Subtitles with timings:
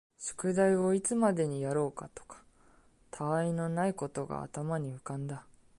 [0.17, 2.41] 宿題をいつまでにやろうかとか、
[3.11, 5.45] 他愛のないことが頭に浮んだ